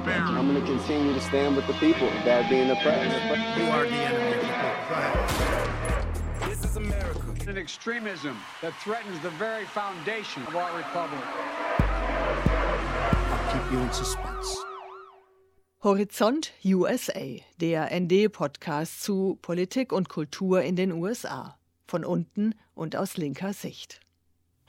overbearing. 0.00 0.36
I'm 0.36 0.52
going 0.52 0.60
to 0.60 0.66
continue 0.66 1.12
to 1.14 1.20
stand 1.20 1.56
with 1.56 1.66
the 1.66 1.74
people 1.74 2.08
that 2.24 2.44
are 2.44 2.48
being 2.48 2.70
oppressed. 2.70 3.58
You 3.58 3.64
are 3.70 3.86
the 3.86 3.94
enemy 3.94 4.32
of 4.32 4.40
the 4.40 4.46
people. 4.46 4.70
Go 4.88 4.94
ahead. 4.94 6.50
This 6.50 6.64
is 6.64 6.76
America. 6.76 7.20
An 7.48 7.58
extremism 7.58 8.36
that 8.62 8.72
threatens 8.74 9.18
the 9.20 9.30
very 9.30 9.64
foundation 9.64 10.42
of 10.44 10.54
our 10.56 10.76
republic. 10.76 11.20
I'll 13.30 13.52
keep 13.52 13.72
you 13.72 13.80
in 13.80 13.92
suspense. 13.92 14.56
Horizont 15.82 16.52
USA, 16.62 17.42
der 17.60 17.88
ND-Podcast 17.90 19.02
zu 19.02 19.38
Politik 19.40 19.92
und 19.92 20.08
Kultur 20.08 20.62
in 20.62 20.76
den 20.76 20.92
USA. 20.92 21.56
Von 21.86 22.04
unten 22.04 22.54
und 22.74 22.94
aus 22.94 23.16
linker 23.16 23.52
Sicht. 23.54 24.00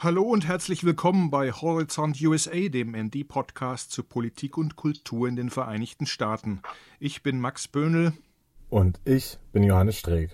Hallo 0.03 0.23
und 0.23 0.47
herzlich 0.47 0.83
willkommen 0.83 1.29
bei 1.29 1.51
Horizont 1.51 2.19
USA, 2.23 2.69
dem 2.69 2.95
ND-Podcast 2.95 3.91
zu 3.91 4.01
Politik 4.01 4.57
und 4.57 4.75
Kultur 4.75 5.27
in 5.27 5.35
den 5.35 5.51
Vereinigten 5.51 6.07
Staaten. 6.07 6.63
Ich 6.99 7.21
bin 7.21 7.39
Max 7.39 7.67
Böhnel. 7.67 8.13
Und 8.71 8.99
ich 9.05 9.37
bin 9.51 9.61
Johannes 9.61 9.99
Streeck. 9.99 10.31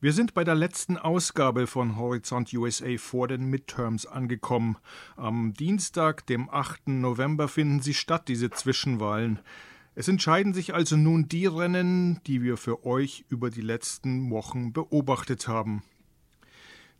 Wir 0.00 0.14
sind 0.14 0.32
bei 0.32 0.42
der 0.42 0.54
letzten 0.54 0.96
Ausgabe 0.96 1.66
von 1.66 1.98
Horizont 1.98 2.50
USA 2.54 2.96
vor 2.96 3.28
den 3.28 3.50
Midterms 3.50 4.06
angekommen. 4.06 4.78
Am 5.16 5.52
Dienstag, 5.52 6.24
dem 6.24 6.48
8. 6.48 6.88
November, 6.88 7.46
finden 7.46 7.82
sie 7.82 7.92
statt, 7.92 8.26
diese 8.26 8.48
Zwischenwahlen. 8.48 9.40
Es 9.96 10.08
entscheiden 10.08 10.54
sich 10.54 10.72
also 10.72 10.96
nun 10.96 11.28
die 11.28 11.44
Rennen, 11.44 12.22
die 12.26 12.42
wir 12.42 12.56
für 12.56 12.86
euch 12.86 13.26
über 13.28 13.50
die 13.50 13.60
letzten 13.60 14.30
Wochen 14.30 14.72
beobachtet 14.72 15.46
haben. 15.46 15.82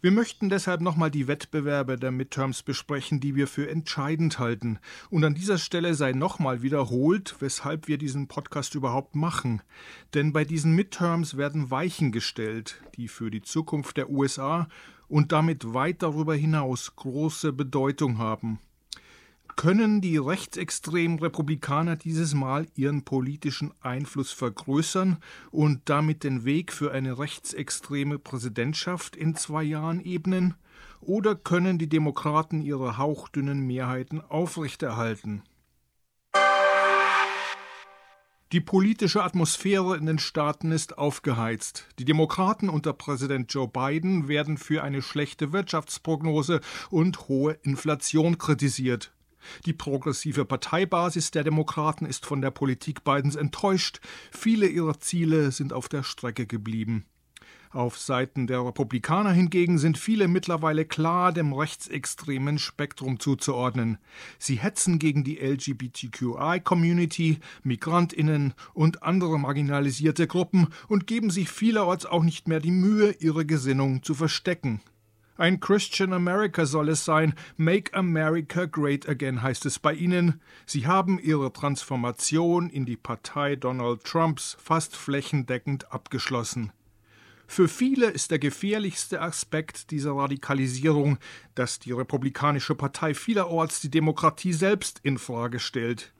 Wir 0.00 0.12
möchten 0.12 0.48
deshalb 0.48 0.80
nochmal 0.80 1.10
die 1.10 1.26
Wettbewerbe 1.26 1.96
der 1.96 2.12
Midterms 2.12 2.62
besprechen, 2.62 3.18
die 3.18 3.34
wir 3.34 3.48
für 3.48 3.68
entscheidend 3.68 4.38
halten. 4.38 4.78
Und 5.10 5.24
an 5.24 5.34
dieser 5.34 5.58
Stelle 5.58 5.94
sei 5.94 6.12
nochmal 6.12 6.62
wiederholt, 6.62 7.34
weshalb 7.40 7.88
wir 7.88 7.98
diesen 7.98 8.28
Podcast 8.28 8.76
überhaupt 8.76 9.16
machen. 9.16 9.60
Denn 10.14 10.32
bei 10.32 10.44
diesen 10.44 10.76
Midterms 10.76 11.36
werden 11.36 11.72
Weichen 11.72 12.12
gestellt, 12.12 12.80
die 12.94 13.08
für 13.08 13.32
die 13.32 13.42
Zukunft 13.42 13.96
der 13.96 14.08
USA 14.08 14.68
und 15.08 15.32
damit 15.32 15.74
weit 15.74 16.00
darüber 16.04 16.36
hinaus 16.36 16.94
große 16.94 17.52
Bedeutung 17.52 18.18
haben. 18.18 18.60
Können 19.58 20.00
die 20.00 20.18
rechtsextremen 20.18 21.18
Republikaner 21.18 21.96
dieses 21.96 22.32
Mal 22.32 22.68
ihren 22.76 23.02
politischen 23.02 23.74
Einfluss 23.80 24.30
vergrößern 24.30 25.16
und 25.50 25.80
damit 25.86 26.22
den 26.22 26.44
Weg 26.44 26.72
für 26.72 26.92
eine 26.92 27.18
rechtsextreme 27.18 28.20
Präsidentschaft 28.20 29.16
in 29.16 29.34
zwei 29.34 29.64
Jahren 29.64 29.98
ebnen? 29.98 30.54
Oder 31.00 31.34
können 31.34 31.76
die 31.76 31.88
Demokraten 31.88 32.62
ihre 32.62 32.98
hauchdünnen 32.98 33.66
Mehrheiten 33.66 34.20
aufrechterhalten? 34.20 35.42
Die 38.52 38.60
politische 38.60 39.24
Atmosphäre 39.24 39.96
in 39.96 40.06
den 40.06 40.20
Staaten 40.20 40.70
ist 40.70 40.98
aufgeheizt. 40.98 41.88
Die 41.98 42.04
Demokraten 42.04 42.68
unter 42.68 42.92
Präsident 42.92 43.52
Joe 43.52 43.66
Biden 43.66 44.28
werden 44.28 44.56
für 44.56 44.84
eine 44.84 45.02
schlechte 45.02 45.52
Wirtschaftsprognose 45.52 46.60
und 46.90 47.26
hohe 47.26 47.58
Inflation 47.62 48.38
kritisiert. 48.38 49.12
Die 49.66 49.72
progressive 49.72 50.44
Parteibasis 50.44 51.30
der 51.30 51.44
Demokraten 51.44 52.06
ist 52.06 52.26
von 52.26 52.40
der 52.40 52.50
Politik 52.50 53.04
Bidens 53.04 53.36
enttäuscht. 53.36 54.00
Viele 54.30 54.66
ihrer 54.66 54.98
Ziele 55.00 55.52
sind 55.52 55.72
auf 55.72 55.88
der 55.88 56.02
Strecke 56.02 56.46
geblieben. 56.46 57.04
Auf 57.70 57.98
Seiten 57.98 58.46
der 58.46 58.64
Republikaner 58.64 59.32
hingegen 59.32 59.76
sind 59.76 59.98
viele 59.98 60.26
mittlerweile 60.26 60.86
klar 60.86 61.32
dem 61.32 61.52
rechtsextremen 61.52 62.58
Spektrum 62.58 63.20
zuzuordnen. 63.20 63.98
Sie 64.38 64.56
hetzen 64.56 64.98
gegen 64.98 65.22
die 65.22 65.38
LGBTQI-Community, 65.38 67.40
Migrantinnen 67.64 68.54
und 68.72 69.02
andere 69.02 69.38
marginalisierte 69.38 70.26
Gruppen 70.26 70.68
und 70.88 71.06
geben 71.06 71.28
sich 71.28 71.50
vielerorts 71.50 72.06
auch 72.06 72.22
nicht 72.22 72.48
mehr 72.48 72.60
die 72.60 72.70
Mühe, 72.70 73.14
ihre 73.20 73.44
Gesinnung 73.44 74.02
zu 74.02 74.14
verstecken. 74.14 74.80
Ein 75.38 75.60
Christian 75.60 76.12
America 76.12 76.66
soll 76.66 76.88
es 76.88 77.04
sein. 77.04 77.32
Make 77.56 77.94
America 77.94 78.64
Great 78.64 79.08
Again 79.08 79.40
heißt 79.40 79.66
es 79.66 79.78
bei 79.78 79.94
ihnen. 79.94 80.40
Sie 80.66 80.88
haben 80.88 81.20
ihre 81.20 81.52
Transformation 81.52 82.68
in 82.68 82.84
die 82.84 82.96
Partei 82.96 83.54
Donald 83.54 84.02
Trumps 84.02 84.56
fast 84.60 84.96
flächendeckend 84.96 85.92
abgeschlossen. 85.92 86.72
Für 87.46 87.68
viele 87.68 88.06
ist 88.06 88.32
der 88.32 88.40
gefährlichste 88.40 89.22
Aspekt 89.22 89.92
dieser 89.92 90.16
Radikalisierung, 90.16 91.18
dass 91.54 91.78
die 91.78 91.92
Republikanische 91.92 92.74
Partei 92.74 93.14
vielerorts 93.14 93.80
die 93.80 93.92
Demokratie 93.92 94.52
selbst 94.52 94.98
in 95.04 95.18
Frage 95.18 95.60
stellt. 95.60 96.12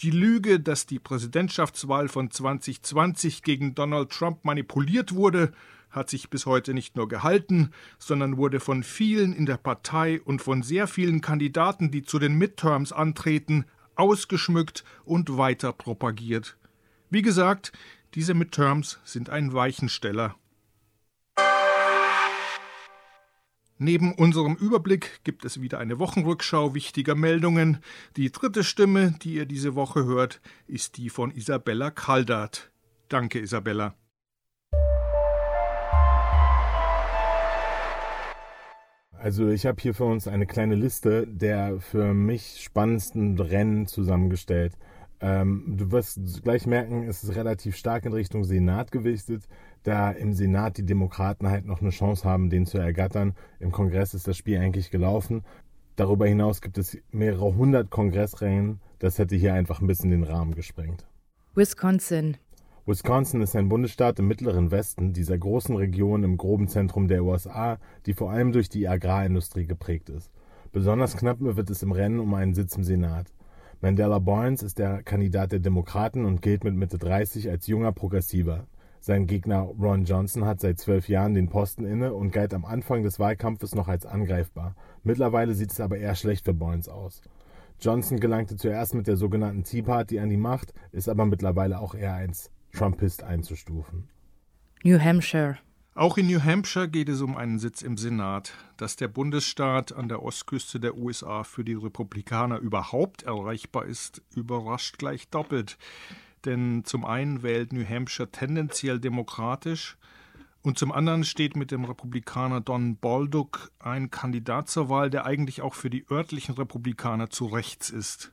Die 0.00 0.10
Lüge, 0.10 0.58
dass 0.58 0.86
die 0.86 0.98
Präsidentschaftswahl 0.98 2.08
von 2.08 2.32
2020 2.32 3.44
gegen 3.44 3.76
Donald 3.76 4.10
Trump 4.10 4.44
manipuliert 4.44 5.14
wurde, 5.14 5.52
hat 5.96 6.10
sich 6.10 6.30
bis 6.30 6.46
heute 6.46 6.74
nicht 6.74 6.94
nur 6.94 7.08
gehalten, 7.08 7.70
sondern 7.98 8.36
wurde 8.36 8.60
von 8.60 8.84
vielen 8.84 9.32
in 9.32 9.46
der 9.46 9.56
Partei 9.56 10.20
und 10.20 10.42
von 10.42 10.62
sehr 10.62 10.86
vielen 10.86 11.22
Kandidaten, 11.22 11.90
die 11.90 12.02
zu 12.02 12.20
den 12.20 12.36
Midterms 12.36 12.92
antreten, 12.92 13.64
ausgeschmückt 13.96 14.84
und 15.04 15.36
weiter 15.36 15.72
propagiert. 15.72 16.56
Wie 17.10 17.22
gesagt, 17.22 17.72
diese 18.14 18.34
Midterms 18.34 19.00
sind 19.04 19.30
ein 19.30 19.54
Weichensteller. 19.54 20.36
Neben 23.78 24.14
unserem 24.14 24.54
Überblick 24.54 25.20
gibt 25.24 25.44
es 25.44 25.60
wieder 25.60 25.78
eine 25.78 25.98
Wochenrückschau 25.98 26.74
wichtiger 26.74 27.14
Meldungen. 27.14 27.78
Die 28.16 28.32
dritte 28.32 28.64
Stimme, 28.64 29.14
die 29.22 29.34
ihr 29.34 29.46
diese 29.46 29.74
Woche 29.74 30.04
hört, 30.04 30.40
ist 30.66 30.96
die 30.96 31.10
von 31.10 31.30
Isabella 31.30 31.90
Kaldert. 31.90 32.70
Danke, 33.08 33.38
Isabella. 33.38 33.94
Also 39.26 39.48
ich 39.48 39.66
habe 39.66 39.82
hier 39.82 39.92
für 39.92 40.04
uns 40.04 40.28
eine 40.28 40.46
kleine 40.46 40.76
Liste 40.76 41.26
der 41.26 41.80
für 41.80 42.14
mich 42.14 42.60
spannendsten 42.62 43.36
Rennen 43.40 43.88
zusammengestellt. 43.88 44.74
Ähm, 45.20 45.64
du 45.76 45.90
wirst 45.90 46.44
gleich 46.44 46.64
merken, 46.68 47.02
es 47.02 47.24
ist 47.24 47.34
relativ 47.34 47.74
stark 47.74 48.06
in 48.06 48.12
Richtung 48.12 48.44
Senat 48.44 48.92
gewichtet, 48.92 49.48
da 49.82 50.12
im 50.12 50.32
Senat 50.32 50.78
die 50.78 50.86
Demokraten 50.86 51.48
halt 51.48 51.66
noch 51.66 51.80
eine 51.80 51.90
Chance 51.90 52.22
haben, 52.22 52.50
den 52.50 52.66
zu 52.66 52.78
ergattern. 52.78 53.34
Im 53.58 53.72
Kongress 53.72 54.14
ist 54.14 54.28
das 54.28 54.36
Spiel 54.36 54.58
eigentlich 54.58 54.92
gelaufen. 54.92 55.42
Darüber 55.96 56.28
hinaus 56.28 56.60
gibt 56.60 56.78
es 56.78 56.96
mehrere 57.10 57.56
hundert 57.56 57.90
Kongressrennen. 57.90 58.78
Das 59.00 59.18
hätte 59.18 59.34
hier 59.34 59.54
einfach 59.54 59.80
ein 59.80 59.88
bisschen 59.88 60.12
den 60.12 60.22
Rahmen 60.22 60.54
gesprengt. 60.54 61.04
Wisconsin. 61.56 62.36
Wisconsin 62.88 63.40
ist 63.40 63.56
ein 63.56 63.68
Bundesstaat 63.68 64.20
im 64.20 64.28
mittleren 64.28 64.70
Westen 64.70 65.12
dieser 65.12 65.36
großen 65.36 65.74
Region 65.74 66.22
im 66.22 66.36
groben 66.36 66.68
Zentrum 66.68 67.08
der 67.08 67.24
USA, 67.24 67.78
die 68.06 68.14
vor 68.14 68.30
allem 68.30 68.52
durch 68.52 68.68
die 68.68 68.86
Agrarindustrie 68.86 69.66
geprägt 69.66 70.08
ist. 70.08 70.30
Besonders 70.70 71.16
knapp 71.16 71.38
wird 71.40 71.68
es 71.68 71.82
im 71.82 71.90
Rennen 71.90 72.20
um 72.20 72.32
einen 72.34 72.54
Sitz 72.54 72.76
im 72.76 72.84
Senat. 72.84 73.32
Mandela 73.80 74.20
Barnes 74.20 74.62
ist 74.62 74.78
der 74.78 75.02
Kandidat 75.02 75.50
der 75.50 75.58
Demokraten 75.58 76.24
und 76.24 76.42
gilt 76.42 76.62
mit 76.62 76.76
Mitte 76.76 76.96
30 76.96 77.50
als 77.50 77.66
junger 77.66 77.90
Progressiver. 77.90 78.68
Sein 79.00 79.26
Gegner 79.26 79.62
Ron 79.62 80.04
Johnson 80.04 80.44
hat 80.44 80.60
seit 80.60 80.78
zwölf 80.78 81.08
Jahren 81.08 81.34
den 81.34 81.48
Posten 81.48 81.84
inne 81.84 82.14
und 82.14 82.30
galt 82.30 82.54
am 82.54 82.64
Anfang 82.64 83.02
des 83.02 83.18
Wahlkampfes 83.18 83.74
noch 83.74 83.88
als 83.88 84.06
angreifbar. 84.06 84.76
Mittlerweile 85.02 85.54
sieht 85.54 85.72
es 85.72 85.80
aber 85.80 85.98
eher 85.98 86.14
schlecht 86.14 86.44
für 86.44 86.54
Barnes 86.54 86.88
aus. 86.88 87.20
Johnson 87.80 88.20
gelangte 88.20 88.54
zuerst 88.54 88.94
mit 88.94 89.08
der 89.08 89.16
sogenannten 89.16 89.64
Tea 89.64 89.82
Party 89.82 90.20
an 90.20 90.30
die 90.30 90.36
Macht, 90.36 90.72
ist 90.92 91.08
aber 91.08 91.26
mittlerweile 91.26 91.80
auch 91.80 91.96
eher 91.96 92.14
als 92.14 92.52
Trumpist 92.76 93.22
einzustufen. 93.22 94.08
New 94.84 95.00
Hampshire. 95.00 95.56
Auch 95.94 96.18
in 96.18 96.26
New 96.26 96.42
Hampshire 96.42 96.88
geht 96.88 97.08
es 97.08 97.22
um 97.22 97.34
einen 97.34 97.58
Sitz 97.58 97.80
im 97.80 97.96
Senat. 97.96 98.52
Dass 98.76 98.96
der 98.96 99.08
Bundesstaat 99.08 99.94
an 99.94 100.10
der 100.10 100.22
Ostküste 100.22 100.78
der 100.78 100.98
USA 100.98 101.42
für 101.42 101.64
die 101.64 101.72
Republikaner 101.72 102.58
überhaupt 102.58 103.22
erreichbar 103.22 103.86
ist, 103.86 104.20
überrascht 104.34 104.98
gleich 104.98 105.30
doppelt. 105.30 105.78
Denn 106.44 106.84
zum 106.84 107.06
einen 107.06 107.42
wählt 107.42 107.72
New 107.72 107.84
Hampshire 107.88 108.30
tendenziell 108.30 109.00
demokratisch 109.00 109.96
und 110.60 110.78
zum 110.78 110.92
anderen 110.92 111.24
steht 111.24 111.56
mit 111.56 111.70
dem 111.70 111.84
Republikaner 111.84 112.60
Don 112.60 112.96
Bolduc 112.96 113.70
ein 113.78 114.10
Kandidat 114.10 114.68
zur 114.68 114.90
Wahl, 114.90 115.08
der 115.08 115.24
eigentlich 115.24 115.62
auch 115.62 115.74
für 115.74 115.88
die 115.88 116.04
örtlichen 116.10 116.54
Republikaner 116.56 117.30
zu 117.30 117.46
rechts 117.46 117.88
ist 117.88 118.32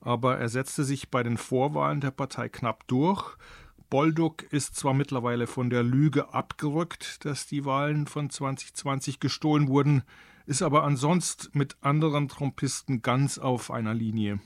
aber 0.00 0.38
er 0.38 0.48
setzte 0.48 0.84
sich 0.84 1.10
bei 1.10 1.22
den 1.22 1.36
Vorwahlen 1.36 2.00
der 2.00 2.10
Partei 2.10 2.48
knapp 2.48 2.86
durch. 2.86 3.36
Bolduc 3.90 4.42
ist 4.52 4.74
zwar 4.76 4.94
mittlerweile 4.94 5.46
von 5.46 5.70
der 5.70 5.82
Lüge 5.82 6.34
abgerückt, 6.34 7.24
dass 7.24 7.46
die 7.46 7.64
Wahlen 7.64 8.06
von 8.06 8.30
2020 8.30 9.20
gestohlen 9.20 9.68
wurden, 9.68 10.02
ist 10.46 10.62
aber 10.62 10.84
ansonsten 10.84 11.56
mit 11.56 11.76
anderen 11.80 12.28
Trumpisten 12.28 13.02
ganz 13.02 13.38
auf 13.38 13.70
einer 13.70 13.94
Linie. 13.94 14.40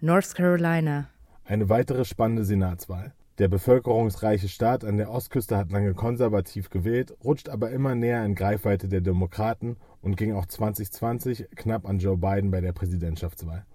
North 0.00 0.34
Carolina. 0.34 1.08
Eine 1.44 1.68
weitere 1.68 2.04
spannende 2.04 2.44
Senatswahl. 2.44 3.14
Der 3.38 3.48
bevölkerungsreiche 3.48 4.48
Staat 4.48 4.84
an 4.84 4.96
der 4.96 5.10
Ostküste 5.10 5.56
hat 5.58 5.70
lange 5.70 5.92
konservativ 5.92 6.70
gewählt, 6.70 7.14
rutscht 7.22 7.50
aber 7.50 7.70
immer 7.70 7.94
näher 7.94 8.24
in 8.24 8.34
Greifweite 8.34 8.88
der 8.88 9.02
Demokraten 9.02 9.76
und 10.00 10.16
ging 10.16 10.34
auch 10.34 10.46
2020 10.46 11.48
knapp 11.54 11.86
an 11.86 11.98
Joe 11.98 12.16
Biden 12.16 12.50
bei 12.50 12.62
der 12.62 12.72
Präsidentschaftswahl. 12.72 13.66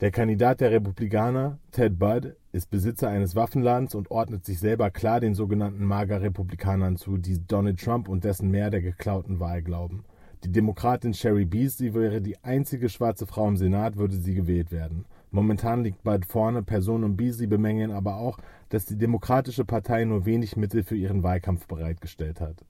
Der 0.00 0.10
Kandidat 0.10 0.62
der 0.62 0.70
Republikaner, 0.70 1.58
Ted 1.72 1.98
Budd, 1.98 2.34
ist 2.52 2.70
Besitzer 2.70 3.10
eines 3.10 3.36
Waffenladens 3.36 3.94
und 3.94 4.10
ordnet 4.10 4.46
sich 4.46 4.58
selber 4.58 4.90
klar 4.90 5.20
den 5.20 5.34
sogenannten 5.34 5.84
MAGA-Republikanern 5.84 6.96
zu, 6.96 7.18
die 7.18 7.46
Donald 7.46 7.78
Trump 7.78 8.08
und 8.08 8.24
dessen 8.24 8.50
Mehr 8.50 8.70
der 8.70 8.80
geklauten 8.80 9.40
Wahl 9.40 9.60
glauben. 9.60 10.04
Die 10.42 10.50
Demokratin 10.50 11.12
Sherry 11.12 11.44
Beasley 11.44 11.92
wäre 11.92 12.22
die 12.22 12.42
einzige 12.42 12.88
schwarze 12.88 13.26
Frau 13.26 13.46
im 13.46 13.58
Senat, 13.58 13.98
würde 13.98 14.16
sie 14.16 14.32
gewählt 14.32 14.72
werden. 14.72 15.04
Momentan 15.32 15.84
liegt 15.84 16.02
Budd 16.02 16.24
vorne, 16.24 16.62
Personen 16.62 17.04
um 17.04 17.16
Beasley 17.18 17.46
bemängeln 17.46 17.90
aber 17.90 18.16
auch, 18.16 18.38
dass 18.70 18.86
die 18.86 18.96
Demokratische 18.96 19.66
Partei 19.66 20.06
nur 20.06 20.24
wenig 20.24 20.56
Mittel 20.56 20.82
für 20.82 20.96
ihren 20.96 21.22
Wahlkampf 21.22 21.66
bereitgestellt 21.66 22.40
hat. 22.40 22.64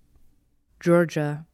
Georgia. 0.80 1.46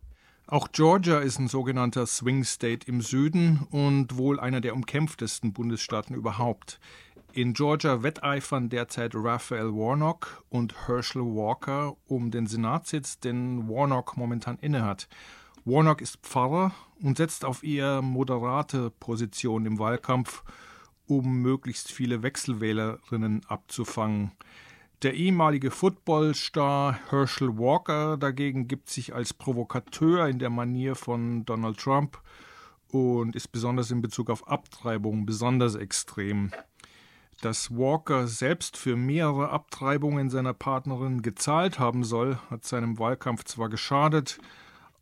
Auch 0.48 0.68
Georgia 0.70 1.18
ist 1.18 1.40
ein 1.40 1.48
sogenannter 1.48 2.06
Swing 2.06 2.44
State 2.44 2.86
im 2.86 3.00
Süden 3.00 3.66
und 3.72 4.16
wohl 4.16 4.38
einer 4.38 4.60
der 4.60 4.74
umkämpftesten 4.74 5.52
Bundesstaaten 5.52 6.14
überhaupt. 6.14 6.78
In 7.32 7.52
Georgia 7.52 8.04
wetteifern 8.04 8.68
derzeit 8.68 9.10
Raphael 9.16 9.72
Warnock 9.72 10.44
und 10.48 10.86
Herschel 10.86 11.22
Walker 11.22 11.96
um 12.06 12.30
den 12.30 12.46
Senatssitz, 12.46 13.18
den 13.18 13.68
Warnock 13.68 14.16
momentan 14.16 14.56
innehat. 14.60 15.08
Warnock 15.64 16.00
ist 16.00 16.18
Pfarrer 16.18 16.72
und 17.02 17.16
setzt 17.16 17.44
auf 17.44 17.64
eher 17.64 18.00
moderate 18.00 18.90
Position 18.90 19.66
im 19.66 19.80
Wahlkampf, 19.80 20.44
um 21.08 21.42
möglichst 21.42 21.90
viele 21.90 22.22
Wechselwählerinnen 22.22 23.44
abzufangen. 23.48 24.30
Der 25.02 25.12
ehemalige 25.12 25.70
Footballstar 25.70 26.98
Herschel 27.10 27.58
Walker 27.58 28.16
dagegen 28.16 28.66
gibt 28.66 28.88
sich 28.88 29.14
als 29.14 29.34
Provokateur 29.34 30.26
in 30.26 30.38
der 30.38 30.48
Manier 30.48 30.94
von 30.94 31.44
Donald 31.44 31.78
Trump 31.78 32.18
und 32.88 33.36
ist 33.36 33.48
besonders 33.48 33.90
in 33.90 34.00
Bezug 34.00 34.30
auf 34.30 34.48
Abtreibung 34.48 35.26
besonders 35.26 35.74
extrem. 35.74 36.50
Dass 37.42 37.70
Walker 37.70 38.26
selbst 38.26 38.78
für 38.78 38.96
mehrere 38.96 39.50
Abtreibungen 39.50 40.30
seiner 40.30 40.54
Partnerin 40.54 41.20
gezahlt 41.20 41.78
haben 41.78 42.02
soll, 42.02 42.38
hat 42.48 42.64
seinem 42.64 42.98
Wahlkampf 42.98 43.44
zwar 43.44 43.68
geschadet, 43.68 44.38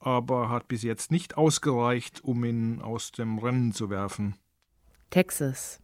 aber 0.01 0.49
hat 0.49 0.67
bis 0.67 0.83
jetzt 0.83 1.13
nicht 1.13 1.37
ausgereicht, 1.37 2.25
um 2.25 2.45
ihn 2.45 2.83
aus 2.83 3.13
dem 3.13 3.39
Rennen 3.39 3.73
zu 3.73 3.91
werfen. 3.91 4.35
Texas. 5.11 5.84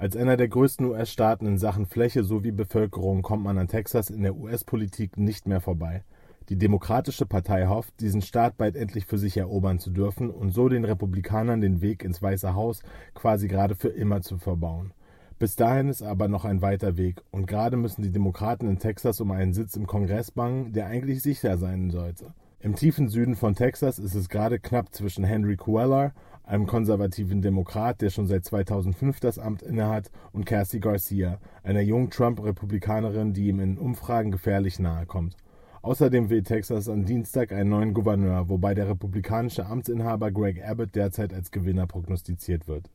Als 0.00 0.16
einer 0.16 0.38
der 0.38 0.48
größten 0.48 0.86
US-Staaten 0.86 1.44
in 1.44 1.58
Sachen 1.58 1.84
Fläche 1.84 2.24
sowie 2.24 2.52
Bevölkerung 2.52 3.20
kommt 3.20 3.44
man 3.44 3.58
an 3.58 3.68
Texas 3.68 4.08
in 4.08 4.22
der 4.22 4.34
US-Politik 4.34 5.18
nicht 5.18 5.46
mehr 5.46 5.60
vorbei. 5.60 6.04
Die 6.48 6.56
Demokratische 6.56 7.26
Partei 7.26 7.66
hofft, 7.66 8.00
diesen 8.00 8.22
Staat 8.22 8.56
bald 8.56 8.76
endlich 8.76 9.04
für 9.04 9.18
sich 9.18 9.36
erobern 9.36 9.78
zu 9.78 9.90
dürfen 9.90 10.30
und 10.30 10.52
so 10.52 10.70
den 10.70 10.86
Republikanern 10.86 11.60
den 11.60 11.82
Weg 11.82 12.02
ins 12.02 12.22
Weiße 12.22 12.54
Haus 12.54 12.80
quasi 13.12 13.46
gerade 13.46 13.74
für 13.74 13.90
immer 13.90 14.22
zu 14.22 14.38
verbauen. 14.38 14.94
Bis 15.38 15.54
dahin 15.54 15.90
ist 15.90 16.00
aber 16.00 16.28
noch 16.28 16.46
ein 16.46 16.62
weiter 16.62 16.96
Weg 16.96 17.20
und 17.30 17.46
gerade 17.46 17.76
müssen 17.76 18.00
die 18.00 18.10
Demokraten 18.10 18.68
in 18.68 18.78
Texas 18.78 19.20
um 19.20 19.30
einen 19.30 19.52
Sitz 19.52 19.76
im 19.76 19.86
Kongress 19.86 20.30
bangen, 20.30 20.72
der 20.72 20.86
eigentlich 20.86 21.20
sicher 21.20 21.58
sein 21.58 21.90
sollte. 21.90 22.32
Im 22.60 22.74
tiefen 22.74 23.10
Süden 23.10 23.36
von 23.36 23.54
Texas 23.54 23.98
ist 23.98 24.14
es 24.14 24.30
gerade 24.30 24.60
knapp 24.60 24.94
zwischen 24.94 25.24
Henry 25.24 25.56
Cuellar 25.56 26.14
einem 26.50 26.66
konservativen 26.66 27.42
Demokrat, 27.42 28.00
der 28.00 28.10
schon 28.10 28.26
seit 28.26 28.44
2005 28.44 29.20
das 29.20 29.38
Amt 29.38 29.62
innehat, 29.62 30.10
und 30.32 30.46
Kirsty 30.46 30.80
Garcia, 30.80 31.38
einer 31.62 31.80
jungen 31.80 32.10
Trump-Republikanerin, 32.10 33.32
die 33.32 33.48
ihm 33.48 33.60
in 33.60 33.78
Umfragen 33.78 34.32
gefährlich 34.32 34.80
nahe 34.80 35.06
kommt. 35.06 35.36
Außerdem 35.82 36.28
will 36.28 36.42
Texas 36.42 36.88
am 36.88 37.06
Dienstag 37.06 37.52
einen 37.52 37.70
neuen 37.70 37.94
Gouverneur, 37.94 38.48
wobei 38.48 38.74
der 38.74 38.88
republikanische 38.88 39.64
Amtsinhaber 39.64 40.32
Greg 40.32 40.62
Abbott 40.62 40.94
derzeit 40.94 41.32
als 41.32 41.52
Gewinner 41.52 41.86
prognostiziert 41.86 42.66
wird. 42.66 42.90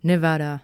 Nevada. 0.00 0.62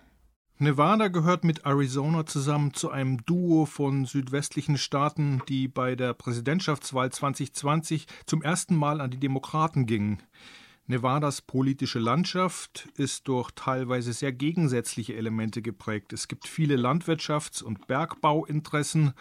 Nevada 0.59 1.09
gehört 1.09 1.43
mit 1.43 1.67
Arizona 1.67 2.25
zusammen 2.25 2.73
zu 2.73 2.91
einem 2.91 3.25
Duo 3.27 3.67
von 3.67 4.05
südwestlichen 4.05 4.79
Staaten, 4.79 5.43
die 5.49 5.67
bei 5.67 5.97
der 5.97 6.15
Präsidentschaftswahl 6.15 7.11
2020 7.11 8.07
zum 8.27 8.43
ersten 8.43 8.77
Mal 8.77 9.01
an 9.01 9.11
die 9.11 9.19
Demokraten 9.19 9.87
gingen. 9.87 10.23
Nevadas 10.87 11.41
politische 11.41 12.01
Landschaft 12.01 12.89
ist 12.97 13.29
durch 13.29 13.53
teilweise 13.53 14.13
sehr 14.13 14.33
gegensätzliche 14.33 15.15
Elemente 15.15 15.63
geprägt. 15.63 16.13
Es 16.13 16.27
gibt 16.27 16.49
viele 16.49 16.77
Landwirtschafts- 16.77 17.63
und 17.63 17.87
Bergbauinteressen, 17.87 19.13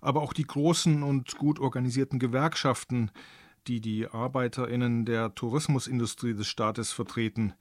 aber 0.00 0.22
auch 0.22 0.32
die 0.32 0.46
großen 0.46 1.02
und 1.02 1.36
gut 1.36 1.58
organisierten 1.58 2.20
Gewerkschaften, 2.20 3.10
die 3.66 3.80
die 3.80 4.06
Arbeiterinnen 4.06 5.04
der 5.04 5.34
Tourismusindustrie 5.34 6.34
des 6.34 6.46
Staates 6.46 6.92
vertreten. 6.92 7.54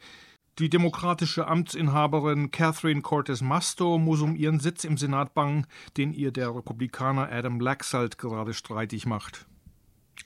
Die 0.60 0.70
demokratische 0.70 1.48
Amtsinhaberin 1.48 2.52
Catherine 2.52 3.02
Cortez 3.02 3.42
Masto 3.42 3.98
muss 3.98 4.22
um 4.22 4.36
ihren 4.36 4.60
Sitz 4.60 4.84
im 4.84 4.98
Senat 4.98 5.34
bangen, 5.34 5.66
den 5.98 6.14
ihr 6.14 6.32
der 6.32 6.54
Republikaner 6.54 7.32
Adam 7.32 7.60
Laxalt 7.60 8.18
gerade 8.18 8.54
streitig 8.54 9.06
macht. 9.06 9.48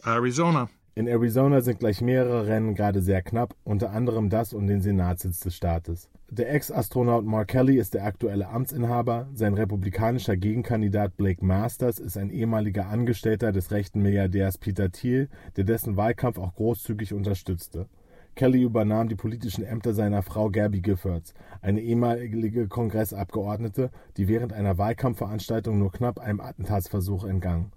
Arizona. 0.01 0.69
In 0.95 1.07
Arizona 1.07 1.61
sind 1.61 1.79
gleich 1.79 2.01
mehrere 2.01 2.45
Rennen 2.45 2.75
gerade 2.75 3.01
sehr 3.01 3.23
knapp, 3.23 3.55
unter 3.63 3.89
anderem 3.89 4.29
das 4.29 4.53
um 4.53 4.67
den 4.67 4.79
Senatssitz 4.79 5.39
des 5.39 5.55
Staates. 5.55 6.07
Der 6.29 6.53
Ex-Astronaut 6.53 7.25
Mark 7.25 7.47
Kelly 7.47 7.79
ist 7.79 7.95
der 7.95 8.05
aktuelle 8.05 8.47
Amtsinhaber, 8.47 9.27
sein 9.33 9.55
republikanischer 9.55 10.37
Gegenkandidat 10.37 11.17
Blake 11.17 11.43
Masters 11.43 11.97
ist 11.97 12.15
ein 12.15 12.29
ehemaliger 12.29 12.89
Angestellter 12.89 13.51
des 13.51 13.71
rechten 13.71 14.03
Milliardärs 14.03 14.59
Peter 14.59 14.91
Thiel, 14.91 15.29
der 15.57 15.63
dessen 15.63 15.97
Wahlkampf 15.97 16.37
auch 16.37 16.53
großzügig 16.53 17.15
unterstützte. 17.15 17.87
Kelly 18.35 18.61
übernahm 18.61 19.09
die 19.09 19.15
politischen 19.15 19.63
Ämter 19.63 19.95
seiner 19.95 20.21
Frau 20.21 20.51
Gabby 20.51 20.81
Giffords, 20.81 21.33
eine 21.63 21.81
ehemalige 21.81 22.67
Kongressabgeordnete, 22.67 23.89
die 24.17 24.27
während 24.27 24.53
einer 24.53 24.77
Wahlkampfveranstaltung 24.77 25.79
nur 25.79 25.91
knapp 25.91 26.19
einem 26.19 26.39
Attentatsversuch 26.39 27.23
entgangen. 27.23 27.71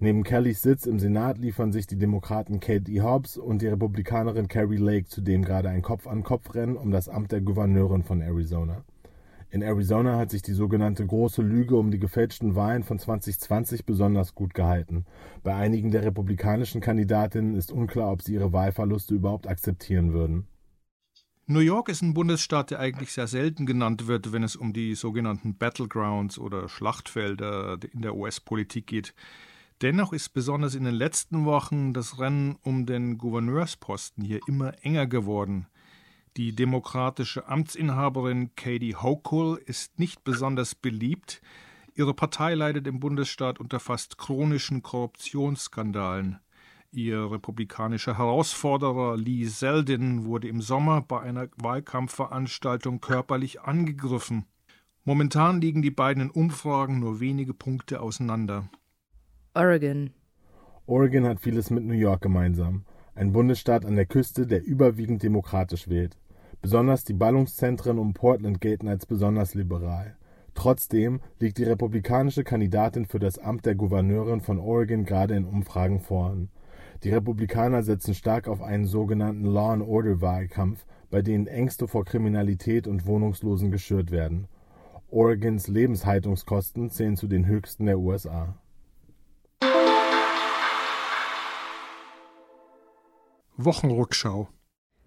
Neben 0.00 0.22
Kellys 0.22 0.62
Sitz 0.62 0.86
im 0.86 1.00
Senat 1.00 1.38
liefern 1.38 1.72
sich 1.72 1.88
die 1.88 1.98
Demokraten 1.98 2.60
Katie 2.60 3.02
Hobbs 3.02 3.36
und 3.36 3.62
die 3.62 3.66
Republikanerin 3.66 4.46
Carrie 4.46 4.76
Lake 4.76 5.08
zudem 5.08 5.44
gerade 5.44 5.70
ein 5.70 5.82
Kopf-an-Kopf-Rennen 5.82 6.76
um 6.76 6.92
das 6.92 7.08
Amt 7.08 7.32
der 7.32 7.40
Gouverneurin 7.40 8.04
von 8.04 8.20
Arizona. 8.20 8.84
In 9.50 9.60
Arizona 9.60 10.16
hat 10.16 10.30
sich 10.30 10.42
die 10.42 10.52
sogenannte 10.52 11.04
große 11.04 11.42
Lüge 11.42 11.74
um 11.74 11.90
die 11.90 11.98
gefälschten 11.98 12.54
Wahlen 12.54 12.84
von 12.84 13.00
2020 13.00 13.86
besonders 13.86 14.36
gut 14.36 14.54
gehalten. 14.54 15.04
Bei 15.42 15.56
einigen 15.56 15.90
der 15.90 16.04
republikanischen 16.04 16.80
Kandidatinnen 16.80 17.56
ist 17.56 17.72
unklar, 17.72 18.12
ob 18.12 18.22
sie 18.22 18.34
ihre 18.34 18.52
Wahlverluste 18.52 19.16
überhaupt 19.16 19.48
akzeptieren 19.48 20.12
würden. 20.12 20.46
New 21.46 21.60
York 21.60 21.88
ist 21.88 22.02
ein 22.02 22.14
Bundesstaat, 22.14 22.70
der 22.70 22.78
eigentlich 22.78 23.10
sehr 23.10 23.26
selten 23.26 23.66
genannt 23.66 24.06
wird, 24.06 24.32
wenn 24.32 24.44
es 24.44 24.54
um 24.54 24.72
die 24.72 24.94
sogenannten 24.94 25.56
Battlegrounds 25.56 26.38
oder 26.38 26.68
Schlachtfelder 26.68 27.78
in 27.90 28.02
der 28.02 28.14
US-Politik 28.14 28.86
geht. 28.86 29.14
Dennoch 29.80 30.12
ist 30.12 30.30
besonders 30.30 30.74
in 30.74 30.84
den 30.84 30.94
letzten 30.94 31.44
Wochen 31.44 31.92
das 31.92 32.18
Rennen 32.18 32.56
um 32.62 32.84
den 32.84 33.16
Gouverneursposten 33.16 34.24
hier 34.24 34.40
immer 34.48 34.72
enger 34.82 35.06
geworden. 35.06 35.68
Die 36.36 36.54
demokratische 36.54 37.46
Amtsinhaberin 37.46 38.54
Katie 38.56 38.96
Hochul 38.96 39.60
ist 39.66 39.98
nicht 40.00 40.24
besonders 40.24 40.74
beliebt. 40.74 41.40
Ihre 41.94 42.12
Partei 42.12 42.54
leidet 42.54 42.88
im 42.88 42.98
Bundesstaat 42.98 43.60
unter 43.60 43.78
fast 43.78 44.18
chronischen 44.18 44.82
Korruptionsskandalen. 44.82 46.40
Ihr 46.90 47.30
republikanischer 47.30 48.18
Herausforderer 48.18 49.16
Lee 49.16 49.46
Zeldin 49.46 50.24
wurde 50.24 50.48
im 50.48 50.60
Sommer 50.60 51.02
bei 51.02 51.20
einer 51.20 51.48
Wahlkampfveranstaltung 51.56 53.00
körperlich 53.00 53.60
angegriffen. 53.60 54.46
Momentan 55.04 55.60
liegen 55.60 55.82
die 55.82 55.90
beiden 55.90 56.24
in 56.24 56.30
Umfragen 56.30 56.98
nur 56.98 57.20
wenige 57.20 57.54
Punkte 57.54 58.00
auseinander. 58.00 58.68
Oregon. 59.58 60.10
Oregon 60.86 61.24
hat 61.24 61.40
vieles 61.40 61.70
mit 61.70 61.82
New 61.82 61.92
York 61.92 62.20
gemeinsam. 62.20 62.84
Ein 63.16 63.32
Bundesstaat 63.32 63.84
an 63.84 63.96
der 63.96 64.06
Küste, 64.06 64.46
der 64.46 64.62
überwiegend 64.62 65.24
demokratisch 65.24 65.88
wählt. 65.88 66.16
Besonders 66.62 67.02
die 67.02 67.12
Ballungszentren 67.12 67.98
um 67.98 68.14
Portland 68.14 68.60
gelten 68.60 68.86
als 68.86 69.04
besonders 69.04 69.54
liberal. 69.54 70.16
Trotzdem 70.54 71.18
liegt 71.40 71.58
die 71.58 71.64
republikanische 71.64 72.44
Kandidatin 72.44 73.04
für 73.04 73.18
das 73.18 73.40
Amt 73.40 73.66
der 73.66 73.74
Gouverneurin 73.74 74.42
von 74.42 74.60
Oregon 74.60 75.04
gerade 75.04 75.34
in 75.34 75.44
Umfragen 75.44 75.98
vorn. 75.98 76.50
Die 77.02 77.10
Republikaner 77.10 77.82
setzen 77.82 78.14
stark 78.14 78.46
auf 78.46 78.62
einen 78.62 78.86
sogenannten 78.86 79.44
Law 79.44 79.72
and 79.72 79.82
Order 79.82 80.20
Wahlkampf, 80.20 80.86
bei 81.10 81.20
denen 81.20 81.48
Ängste 81.48 81.88
vor 81.88 82.04
Kriminalität 82.04 82.86
und 82.86 83.06
Wohnungslosen 83.06 83.72
geschürt 83.72 84.12
werden. 84.12 84.46
Oregons 85.10 85.66
Lebenshaltungskosten 85.66 86.90
zählen 86.90 87.16
zu 87.16 87.26
den 87.26 87.46
höchsten 87.46 87.86
der 87.86 87.98
USA. 87.98 88.54
Wochenrückschau. 93.60 94.48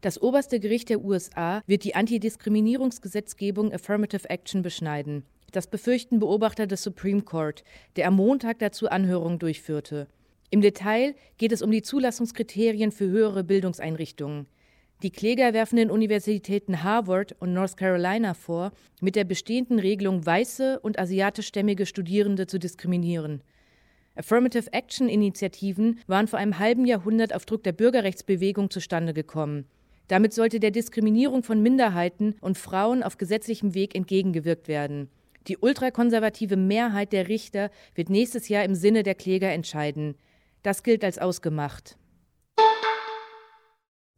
Das 0.02 0.22
oberste 0.22 0.60
Gericht 0.60 0.90
der 0.90 1.02
USA 1.02 1.62
wird 1.68 1.86
die 1.86 1.96
Antidiskriminierungsgesetzgebung 1.96 3.72
Affirmative 3.72 4.30
Action 4.30 4.62
beschneiden. 4.62 5.24
Das 5.54 5.68
befürchten 5.68 6.20
Beobachter 6.20 6.68
des 6.68 6.84
Supreme 6.84 7.22
Court, 7.22 7.64
der 7.96 8.10
am 8.10 8.16
Montag 8.18 8.60
dazu 8.60 8.90
Anhörungen 8.90 9.40
durchführte. 9.40 10.10
Im 10.50 10.60
Detail 10.60 11.16
geht 11.38 11.54
es 11.54 11.62
um 11.62 11.72
die 11.72 11.82
Zulassungskriterien 11.82 12.92
für 12.92 13.06
höhere 13.06 13.46
Bildungseinrichtungen. 13.46 14.48
Die 15.02 15.12
Kläger 15.12 15.54
werfen 15.54 15.78
den 15.78 15.90
Universitäten 15.90 16.84
Harvard 16.84 17.34
und 17.40 17.54
North 17.54 17.78
Carolina 17.78 18.34
vor, 18.34 18.74
mit 19.00 19.16
der 19.16 19.24
bestehenden 19.24 19.80
Regelung 19.80 20.26
weiße 20.26 20.82
und 20.82 21.00
asiatischstämmige 21.00 21.86
Studierende 21.86 22.48
zu 22.48 22.60
diskriminieren. 22.60 23.44
Affirmative 24.16 24.74
Action 24.74 25.08
Initiativen 25.08 26.00
waren 26.08 26.28
vor 26.28 26.40
einem 26.40 26.60
halben 26.60 26.86
Jahrhundert 26.86 27.34
auf 27.34 27.46
Druck 27.46 27.64
der 27.64 27.72
Bürgerrechtsbewegung 27.72 28.70
zustande 28.70 29.14
gekommen. 29.14 29.66
Damit 30.08 30.34
sollte 30.34 30.60
der 30.60 30.72
Diskriminierung 30.72 31.44
von 31.44 31.62
Minderheiten 31.62 32.36
und 32.42 32.58
Frauen 32.58 33.04
auf 33.04 33.18
gesetzlichem 33.18 33.74
Weg 33.74 33.96
entgegengewirkt 33.96 34.68
werden. 34.68 35.10
Die 35.48 35.58
ultrakonservative 35.58 36.58
Mehrheit 36.58 37.14
der 37.14 37.30
Richter 37.30 37.72
wird 37.96 38.10
nächstes 38.10 38.50
Jahr 38.50 38.66
im 38.66 38.76
Sinne 38.76 39.04
der 39.04 39.16
Kläger 39.16 39.52
entscheiden. 39.52 40.16
Das 40.64 40.84
gilt 40.84 41.04
als 41.04 41.18
ausgemacht. 41.18 41.98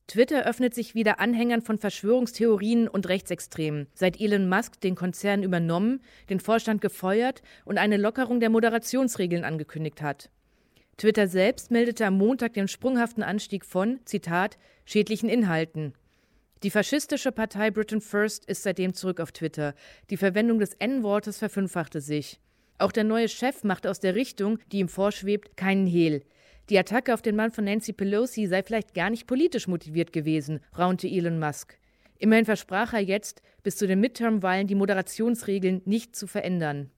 Twitter 0.08 0.46
öffnet 0.46 0.76
sich 0.76 0.96
wieder 0.96 1.20
Anhängern 1.20 1.62
von 1.62 1.78
Verschwörungstheorien 1.78 2.88
und 2.88 3.08
Rechtsextremen, 3.08 3.88
seit 3.94 4.20
Elon 4.20 4.50
Musk 4.50 4.82
den 4.82 4.96
Konzern 4.96 5.44
übernommen, 5.44 6.02
den 6.30 6.40
Vorstand 6.40 6.82
gefeuert 6.82 7.42
und 7.64 7.78
eine 7.78 7.98
Lockerung 7.98 8.40
der 8.40 8.50
Moderationsregeln 8.50 9.46
angekündigt 9.46 10.02
hat. 10.02 10.30
Twitter 10.98 11.28
selbst 11.28 11.72
meldete 11.72 12.06
am 12.06 12.18
Montag 12.18 12.54
den 12.54 12.68
sprunghaften 12.68 13.24
Anstieg 13.24 13.66
von, 13.66 14.00
Zitat, 14.06 14.58
schädlichen 14.86 15.30
Inhalten. 15.30 15.94
Die 16.62 16.70
faschistische 16.70 17.32
Partei 17.32 17.72
Britain 17.72 18.00
First 18.00 18.46
ist 18.46 18.64
seitdem 18.64 18.94
zurück 18.94 19.20
auf 19.20 19.32
Twitter. 19.32 19.74
Die 20.10 20.18
Verwendung 20.18 20.60
des 20.60 20.76
N-Wortes 20.76 21.40
verfünffachte 21.40 22.00
sich. 22.00 22.40
Auch 22.78 22.92
der 22.92 23.04
neue 23.04 23.30
Chef 23.30 23.64
macht 23.64 23.88
aus 23.88 24.00
der 24.00 24.16
Richtung, 24.16 24.60
die 24.72 24.80
ihm 24.80 24.88
vorschwebt, 24.88 25.58
keinen 25.58 25.88
Hehl. 25.88 26.24
Die 26.70 26.78
Attacke 26.80 27.14
auf 27.14 27.22
den 27.22 27.36
Mann 27.36 27.52
von 27.52 27.66
Nancy 27.66 27.92
Pelosi 27.92 28.48
sei 28.48 28.64
vielleicht 28.64 28.94
gar 28.94 29.10
nicht 29.10 29.28
politisch 29.28 29.68
motiviert 29.68 30.14
gewesen, 30.14 30.62
raunte 30.78 31.08
Elon 31.08 31.40
Musk. 31.40 31.78
Immerhin 32.20 32.46
versprach 32.46 32.94
er 32.94 33.02
jetzt, 33.02 33.42
bis 33.64 33.76
zu 33.76 33.86
den 33.86 34.00
Midterm-Wahlen 34.00 34.68
die 34.68 34.76
Moderationsregeln 34.76 35.82
nicht 35.84 36.16
zu 36.16 36.26
verändern. 36.26 36.90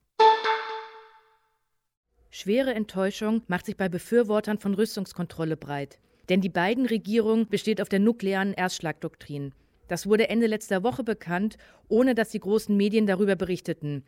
Schwere 2.29 2.75
Enttäuschung 2.75 3.41
macht 3.48 3.65
sich 3.65 3.75
bei 3.75 3.89
Befürwortern 3.89 4.60
von 4.60 4.75
Rüstungskontrolle 4.75 5.57
breit. 5.57 6.00
Denn 6.29 6.41
die 6.41 6.50
beiden 6.50 6.86
Regierungen 6.86 7.48
besteht 7.48 7.81
auf 7.81 7.89
der 7.89 8.00
nuklearen 8.00 8.53
Erstschlagdoktrin. 8.53 9.53
Das 9.88 10.07
wurde 10.07 10.29
Ende 10.29 10.48
letzter 10.48 10.84
Woche 10.84 11.03
bekannt, 11.03 11.57
ohne 11.88 12.13
dass 12.13 12.29
die 12.29 12.39
großen 12.39 12.75
Medien 12.75 13.07
darüber 13.07 13.36
berichteten. 13.36 14.03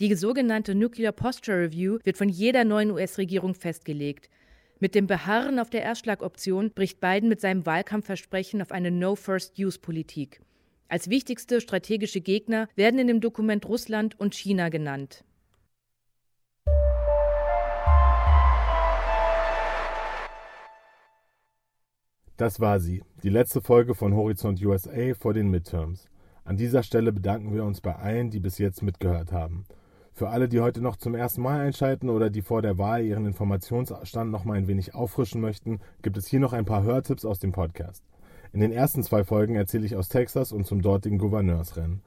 Die 0.00 0.14
sogenannte 0.14 0.74
Nuclear 0.74 1.12
Posture 1.12 1.58
Review 1.58 1.98
wird 2.04 2.16
von 2.16 2.28
jeder 2.28 2.64
neuen 2.64 2.90
US-Regierung 2.90 3.54
festgelegt. 3.54 4.28
Mit 4.84 4.94
dem 4.94 5.06
Beharren 5.06 5.58
auf 5.58 5.70
der 5.70 5.82
Erstschlagoption 5.82 6.70
bricht 6.70 7.00
Biden 7.00 7.30
mit 7.30 7.40
seinem 7.40 7.64
Wahlkampfversprechen 7.64 8.60
auf 8.60 8.70
eine 8.70 8.90
No-First-Use-Politik. 8.90 10.42
Als 10.88 11.08
wichtigste 11.08 11.62
strategische 11.62 12.20
Gegner 12.20 12.68
werden 12.76 13.00
in 13.00 13.06
dem 13.06 13.22
Dokument 13.22 13.66
Russland 13.66 14.20
und 14.20 14.34
China 14.34 14.68
genannt. 14.68 15.24
Das 22.36 22.60
war 22.60 22.78
sie, 22.78 23.02
die 23.22 23.30
letzte 23.30 23.62
Folge 23.62 23.94
von 23.94 24.14
Horizont 24.14 24.62
USA 24.62 25.14
vor 25.18 25.32
den 25.32 25.48
Midterms. 25.48 26.10
An 26.44 26.58
dieser 26.58 26.82
Stelle 26.82 27.10
bedanken 27.10 27.54
wir 27.54 27.64
uns 27.64 27.80
bei 27.80 27.96
allen, 27.96 28.28
die 28.28 28.40
bis 28.40 28.58
jetzt 28.58 28.82
mitgehört 28.82 29.32
haben. 29.32 29.64
Für 30.16 30.28
alle, 30.28 30.48
die 30.48 30.60
heute 30.60 30.80
noch 30.80 30.94
zum 30.94 31.16
ersten 31.16 31.42
Mal 31.42 31.58
einschalten 31.58 32.08
oder 32.08 32.30
die 32.30 32.42
vor 32.42 32.62
der 32.62 32.78
Wahl 32.78 33.02
ihren 33.02 33.26
Informationsstand 33.26 34.30
noch 34.30 34.44
mal 34.44 34.56
ein 34.56 34.68
wenig 34.68 34.94
auffrischen 34.94 35.40
möchten, 35.40 35.80
gibt 36.02 36.16
es 36.16 36.28
hier 36.28 36.38
noch 36.38 36.52
ein 36.52 36.64
paar 36.64 36.84
Hörtipps 36.84 37.24
aus 37.24 37.40
dem 37.40 37.50
Podcast. 37.50 38.04
In 38.52 38.60
den 38.60 38.70
ersten 38.70 39.02
zwei 39.02 39.24
Folgen 39.24 39.56
erzähle 39.56 39.84
ich 39.84 39.96
aus 39.96 40.08
Texas 40.08 40.52
und 40.52 40.68
zum 40.68 40.82
dortigen 40.82 41.18
Gouverneursrennen. 41.18 42.00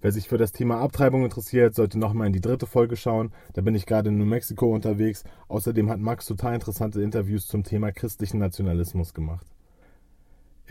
Wer 0.00 0.10
sich 0.10 0.28
für 0.28 0.38
das 0.38 0.50
Thema 0.50 0.80
Abtreibung 0.80 1.22
interessiert, 1.22 1.76
sollte 1.76 2.00
noch 2.00 2.14
mal 2.14 2.26
in 2.26 2.32
die 2.32 2.40
dritte 2.40 2.66
Folge 2.66 2.96
schauen. 2.96 3.30
Da 3.52 3.62
bin 3.62 3.76
ich 3.76 3.86
gerade 3.86 4.08
in 4.08 4.18
New 4.18 4.24
Mexico 4.24 4.74
unterwegs. 4.74 5.22
Außerdem 5.46 5.88
hat 5.88 6.00
Max 6.00 6.26
total 6.26 6.54
interessante 6.54 7.00
Interviews 7.00 7.46
zum 7.46 7.62
Thema 7.62 7.92
christlichen 7.92 8.38
Nationalismus 8.38 9.14
gemacht. 9.14 9.51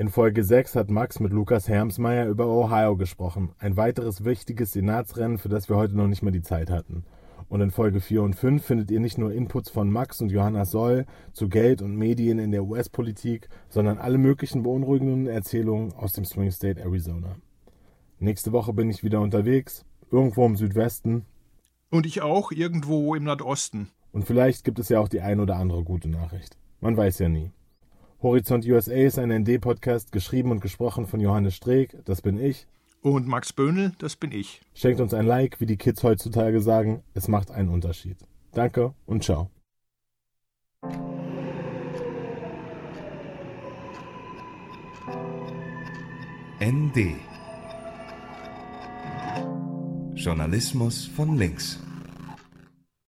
In 0.02 0.10
Folge 0.10 0.44
6 0.44 0.76
hat 0.76 0.90
Max 0.90 1.20
mit 1.20 1.32
Lukas 1.32 1.68
Hermsmeyer 1.68 2.26
über 2.26 2.48
Ohio 2.48 2.98
gesprochen, 2.98 3.52
ein 3.60 3.78
weiteres 3.78 4.26
wichtiges 4.26 4.72
Senatsrennen, 4.72 5.38
für 5.38 5.48
das 5.48 5.70
wir 5.70 5.76
heute 5.76 5.96
noch 5.96 6.08
nicht 6.08 6.24
mehr 6.24 6.32
die 6.32 6.42
Zeit 6.42 6.72
hatten. 6.72 7.04
Und 7.50 7.62
in 7.62 7.70
Folge 7.70 8.02
4 8.02 8.24
und 8.24 8.36
5 8.36 8.66
findet 8.66 8.90
ihr 8.90 9.00
nicht 9.00 9.20
nur 9.20 9.32
Inputs 9.32 9.70
von 9.70 9.92
Max 9.92 10.20
und 10.20 10.32
Johanna 10.32 10.66
Soll 10.66 11.06
zu 11.34 11.50
Geld 11.50 11.84
und 11.84 11.96
Medien 11.96 12.40
in 12.40 12.50
der 12.50 12.64
US-Politik, 12.64 13.48
sondern 13.70 14.00
alle 14.00 14.18
möglichen 14.18 14.64
beunruhigenden 14.64 15.28
Erzählungen 15.28 15.94
aus 15.94 16.14
dem 16.14 16.26
Swing 16.26 16.50
State 16.50 16.82
Arizona. 16.82 17.36
Nächste 18.18 18.52
Woche 18.54 18.74
bin 18.74 18.90
ich 18.90 19.04
wieder 19.04 19.22
unterwegs, 19.22 19.86
irgendwo 20.10 20.48
im 20.48 20.56
Südwesten. 20.56 21.28
Und 21.92 22.08
ich 22.08 22.24
auch, 22.24 22.52
irgendwo 22.52 23.14
im 23.14 23.26
Nordosten. 23.26 23.92
Und 24.14 24.26
vielleicht 24.26 24.64
gibt 24.64 24.80
es 24.80 24.90
ja 24.90 25.00
auch 25.00 25.10
die 25.10 25.22
ein 25.22 25.40
oder 25.40 25.58
andere 25.58 25.84
gute 25.84 26.10
Nachricht. 26.10 26.58
Man 26.80 26.98
weiß 26.98 27.20
ja 27.20 27.30
nie. 27.30 27.52
Horizont 28.24 28.68
USA 28.68 28.94
ist 28.94 29.18
ein 29.18 29.32
ND-Podcast, 29.32 30.12
geschrieben 30.12 30.52
und 30.52 30.62
gesprochen 30.62 31.08
von 31.08 31.20
Johannes 31.20 31.56
Streeck, 31.56 31.98
das 32.06 32.22
bin 32.22 32.40
ich. 32.40 32.68
Und 33.02 33.28
Max 33.28 33.52
Böhnel, 33.52 33.94
das 33.98 34.16
bin 34.16 34.32
ich. 34.32 34.62
Schenkt 34.76 35.02
uns 35.02 35.16
ein 35.16 35.26
Like, 35.26 35.60
wie 35.60 35.66
die 35.66 35.78
Kids 35.78 36.04
heutzutage 36.04 36.62
sagen, 36.62 37.02
es 37.16 37.28
macht 37.28 37.50
einen 37.50 37.70
Unterschied. 37.70 38.18
Danke 38.52 38.94
und 39.08 39.24
ciao. 39.24 39.50
ND 46.64 47.16
Journalismus 50.14 51.08
von 51.08 51.38
links. 51.38 51.80